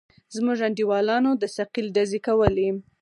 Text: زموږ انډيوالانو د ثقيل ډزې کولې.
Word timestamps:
زموږ 0.35 0.57
انډيوالانو 0.67 1.31
د 1.41 1.43
ثقيل 1.57 1.87
ډزې 1.95 2.19
کولې. 2.27 2.69